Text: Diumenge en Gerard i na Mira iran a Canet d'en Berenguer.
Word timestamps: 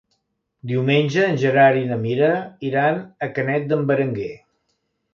Diumenge 0.71 1.25
en 1.25 1.37
Gerard 1.43 1.79
i 1.83 1.85
na 1.91 1.99
Mira 2.07 2.33
iran 2.73 3.01
a 3.27 3.31
Canet 3.39 3.71
d'en 3.71 3.89
Berenguer. 3.93 4.35